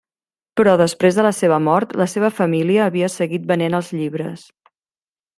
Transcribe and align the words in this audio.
Però, 0.59 0.71
després 0.81 1.17
de 1.17 1.25
la 1.25 1.33
seva 1.39 1.59
mort, 1.65 1.93
la 2.01 2.07
seva 2.13 2.31
família 2.37 2.87
havia 2.87 3.09
seguit 3.19 3.45
venent 3.51 3.77
els 3.81 3.93
llibres. 3.99 4.47